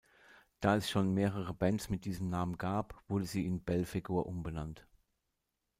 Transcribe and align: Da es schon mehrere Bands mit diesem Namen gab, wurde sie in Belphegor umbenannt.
Da 0.61 0.77
es 0.77 0.89
schon 0.89 1.13
mehrere 1.13 1.53
Bands 1.53 1.91
mit 1.91 2.05
diesem 2.05 2.27
Namen 2.31 2.57
gab, 2.57 3.03
wurde 3.07 3.25
sie 3.25 3.45
in 3.45 3.63
Belphegor 3.63 4.25
umbenannt. 4.25 4.87